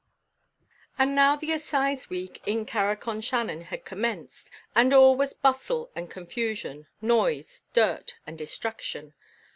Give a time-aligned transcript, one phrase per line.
[0.97, 5.91] And now the assize week in Carrick on Shannon had commenced, and all was bustle
[5.95, 9.13] and confusion, noise, dirt, and distraction.